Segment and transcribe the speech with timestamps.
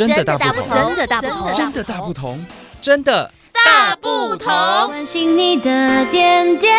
[0.00, 2.38] 真的大不同，真的大不同，真的大不同，
[2.80, 4.48] 真的大不同。
[4.86, 6.74] 关心你的点点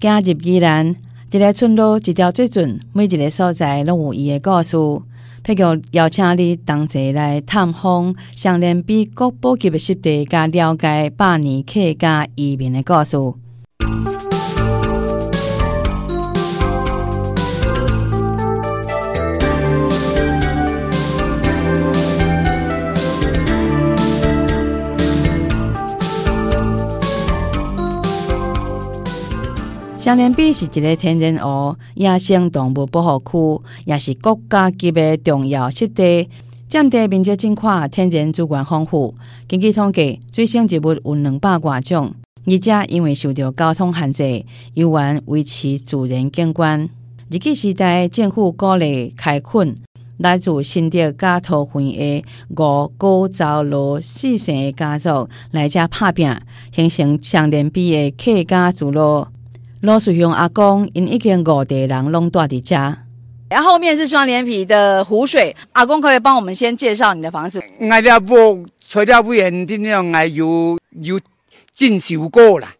[0.00, 0.94] 加入宜兰，
[1.30, 4.74] 一个村落一条水准，每一个所在拢有伊的故事。
[5.44, 13.18] 譬如邀请你同齐来探访相连比国宝级的湿地，加了解百年客家移民的故事。
[30.02, 36.28] 上联比是一个天然乌野生动物保护区，也是国家级的重要湿地，
[36.68, 39.14] 占地面积真宽，天然资源丰富。
[39.46, 42.12] 根据统计，水生植物有两百多种，
[42.44, 44.44] 而且因为受到交通限制，
[44.74, 46.88] 有缘维持自然景观。
[47.30, 49.72] 日据时代，政府鼓励开垦
[50.18, 52.24] 来自新竹甲桃园的
[52.56, 56.28] 五股走路四姓的家族来遮打拼，
[56.72, 59.28] 形成上联比的客家聚落。
[59.82, 62.76] 罗水雄阿公因已经五代人拢住伫遮，
[63.48, 65.56] 然后后面是双连皮的湖水。
[65.72, 67.60] 阿公可以帮我们先介绍你的房子。
[67.80, 71.18] 我了不，除了不然，今天我有有
[71.72, 72.72] 进修过啦。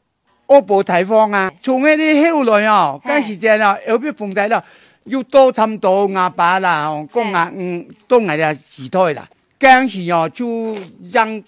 [0.47, 4.63] 我无台风啊，从那里后来哦，该时间了，又被风灾了，
[5.07, 8.21] 又多参多阿爸啦，讲阿，嗯，都
[8.55, 9.29] 时代啦。
[10.13, 10.77] 哦，就
[11.13, 11.43] 让。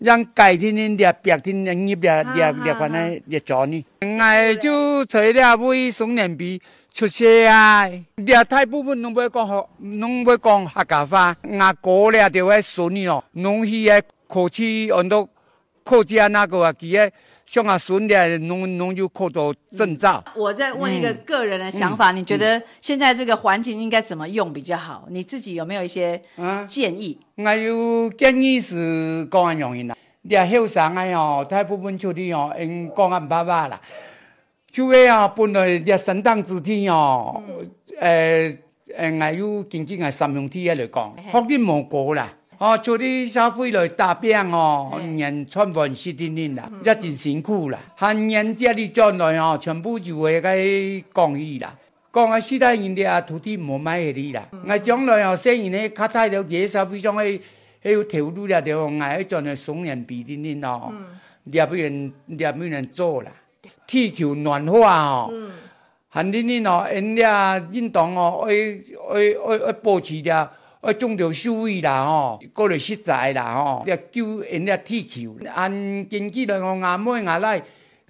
[0.00, 6.60] 让改天天的白天的叶的的的款的的做呢，我就除了为双连埤
[6.92, 15.28] 出世啊，的大部分拢不会讲好，拢不会讲客家话，我过了就会顺利哦，农业的科技很多
[15.84, 17.12] 科技啊那个啊，其实。
[17.50, 20.22] 像啊，孙的农农就考到证照。
[20.36, 25.04] 我再问一个个人的想法，嗯、你觉得现在这个环境应该怎么用比较好？
[25.10, 26.22] 你自己有没有一些
[26.68, 27.18] 建议？
[27.38, 33.80] 啊、我有建议是讲安容易啦，你后生啊哟，大部分出去哦，因讲安爸爸啦，
[34.70, 37.42] 就会啊，本来你生长之天哦，
[37.98, 38.48] 呃
[38.96, 42.32] 呃，我有经济啊三兄弟来讲，福利冇过啦。
[42.60, 47.78] 哦，做啲社会来打拼哦，人穿完湿淋淋啦，也真辛苦啦。
[47.96, 50.58] 汉人家里将来哦，全部就会该
[51.14, 51.74] 讲伊啦。
[52.12, 54.46] 讲啊，其他人哋啊，土地冇买起嚟啦。
[54.68, 57.40] 我将来哦，虽然呢，较大条嘅社会上系
[57.82, 60.92] 系有投入了，就我系将来送人比淋淋哦，
[61.44, 63.32] 也不人也不人做啦。
[63.86, 65.32] 地球暖化哦，
[66.10, 70.52] 汗淋淋哦，人家运动哦，爱爱爱爱保持了。
[70.82, 75.36] 要种着树位啦吼，过来实在啦吼，要救人家地球。
[75.54, 75.70] 按
[76.08, 77.62] 经济来讲，阿妹阿奶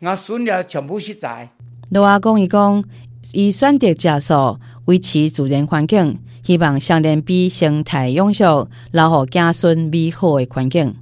[0.03, 1.49] 阿孙也全部实在。
[1.91, 2.85] 罗阿公伊讲，
[3.33, 8.45] 伊选择加速维持自然环境，希望上联比生态永续，
[8.93, 10.95] 留予子孙美好的环境。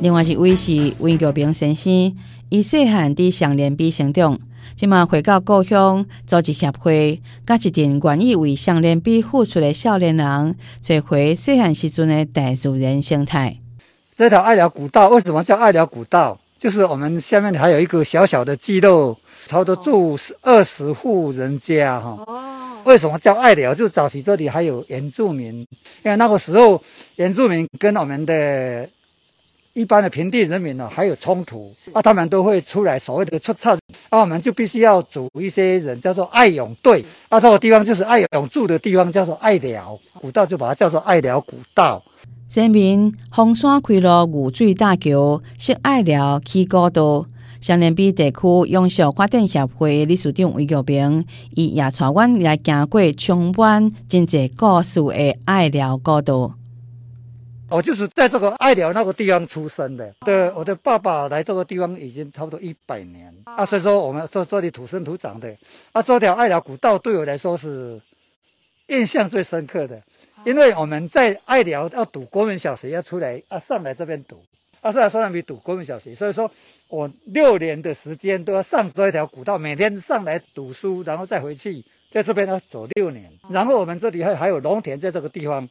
[0.00, 2.16] 另外一位是温国平先生，
[2.48, 4.40] 伊细汉伫上联比成长。
[4.76, 13.58] 今嘛回到故乡，组织协会，甲一群愿意为上联比付出的少年人，找回细汉时阵的大自然生态。
[14.16, 16.38] 这条爱聊古道为什么叫爱聊古道？
[16.58, 22.24] 就是我们下面还有一个小小的聚落，差不多住二十户人家哈。
[22.26, 22.80] 哦。
[22.84, 23.74] 为什么叫爱聊？
[23.74, 25.60] 就早期这里还有原住民，
[26.02, 26.82] 因为那个时候
[27.16, 28.88] 原住民跟我们的。
[29.74, 33.76] 一般的平地人民呢，还有冲突啊，他们都会出来所谓的出草，
[34.08, 42.00] 啊，我们就必须要组一些人，叫做爱勇队，啊，这个地方就是爱勇住的地方，叫做爱寮古道，就把它叫做爱寮古道。
[42.48, 47.26] 前面凤山开路五水大桥是爱寮起高度，
[47.60, 51.24] 上联比地区永续发展协会理事长魏国平，
[51.56, 56.52] 伊也带阮来行过充满真济故事的爱寮高度。
[57.70, 65.52] 我就是在这个爱寮那个地方出生的，对，我的爸爸来这个地方已经差不多一百年啊，所以说我们说这里土生土长的。
[65.92, 68.00] 啊，这条爱寮古道对我来说是
[68.88, 70.00] 印象最深刻的，
[70.44, 74.40] 因为我们在爱寮要读国民小学，要出来啊上来这边读，
[74.80, 76.48] 啊上来双连埤读国民小学，所以说
[76.88, 85.68] 我六年的时间都要上这一条古道，每天上来读书，然后再回去，在这边要走六年，然后我们这里还还有农田在这个地方，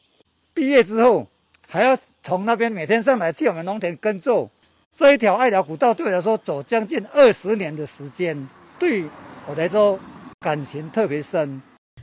[0.52, 1.26] 毕业之后。
[1.66, 4.50] 还要从那边每天上来去我们农田耕作，
[4.96, 9.04] 这一条爱寮古道对我来说走将近二十年的时间，对
[9.46, 9.98] 我来说
[10.40, 11.60] 感情特别深。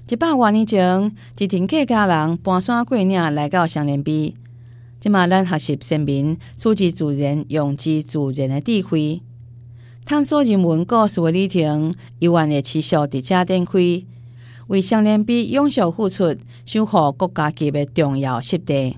[0.08, 4.36] 一百多年前，一群客家人搬山过岭来到上联比，
[5.00, 9.22] 今嘛咱学习先民，处之自然，用之自然的智慧。
[10.04, 14.04] 探索人文故事的旅程，永远的持续伫遮展开，
[14.68, 16.36] 为双连埤永续付出，
[16.66, 18.98] 守护国家级的重要湿地。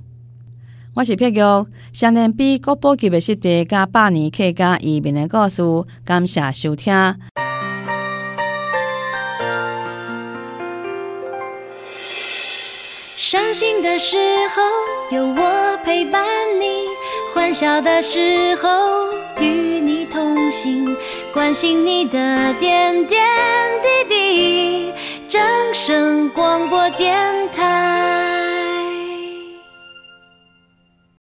[0.96, 1.40] 我是碧玉，
[1.92, 5.64] 双连埤国宝级的湿地加百年客家移民的故事，
[6.06, 6.94] 感谢收听。
[13.18, 14.18] 伤心的时
[14.50, 14.62] 候
[15.18, 16.24] 有我陪伴
[16.62, 16.86] 你，
[17.34, 18.70] 欢笑的时候
[19.42, 20.96] 与你同行，
[21.34, 23.20] 关心你的点点
[23.82, 24.92] 滴滴。
[25.28, 25.42] 正
[25.74, 27.18] 声广播电
[27.52, 28.43] 台。